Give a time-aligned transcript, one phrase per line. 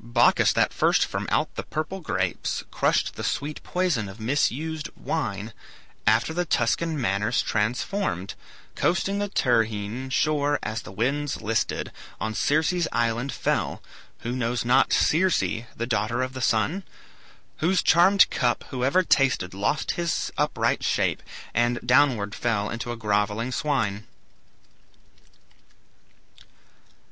[0.00, 5.52] "Bacchus that first from out the purple grapes Crushed the sweet poison of misused wine,
[6.08, 8.34] After the Tuscan manners transformed,
[8.74, 13.80] Coasting the Tyrrhene shore as the winds listed On Circe's island fell
[14.22, 16.82] (who knows not Circe, The daughter of the Sun?
[17.58, 21.22] whose charmed cup Whoever tasted lost his upright shape,
[21.54, 24.08] And downward fell into a grovelling swine)."